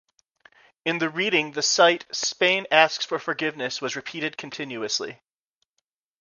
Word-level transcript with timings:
In 0.83 0.97
the 0.97 1.09
reading 1.11 1.51
the 1.51 1.61
cite 1.61 2.07
"Spain 2.11 2.65
Asks 2.71 3.05
for 3.05 3.19
Forgiveness" 3.19 3.83
was 3.83 3.95
repeated 3.95 4.35
continuously. 4.35 5.21